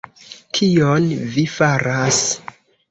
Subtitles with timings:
[0.59, 1.07] kion
[1.37, 2.25] vi faras!